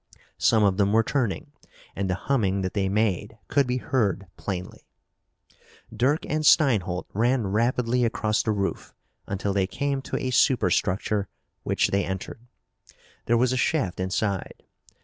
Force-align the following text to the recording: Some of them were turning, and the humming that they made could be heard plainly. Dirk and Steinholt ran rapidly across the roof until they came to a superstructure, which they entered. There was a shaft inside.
Some 0.39 0.63
of 0.63 0.77
them 0.77 0.93
were 0.93 1.03
turning, 1.03 1.51
and 1.95 2.09
the 2.09 2.15
humming 2.15 2.61
that 2.61 2.73
they 2.73 2.89
made 2.89 3.37
could 3.49 3.67
be 3.67 3.77
heard 3.77 4.25
plainly. 4.35 4.87
Dirk 5.95 6.25
and 6.25 6.43
Steinholt 6.43 7.05
ran 7.13 7.45
rapidly 7.45 8.03
across 8.03 8.41
the 8.41 8.51
roof 8.51 8.95
until 9.27 9.53
they 9.53 9.67
came 9.67 10.01
to 10.01 10.17
a 10.17 10.31
superstructure, 10.31 11.27
which 11.61 11.89
they 11.89 12.03
entered. 12.03 12.39
There 13.27 13.37
was 13.37 13.53
a 13.53 13.57
shaft 13.57 13.99
inside. 13.99 14.63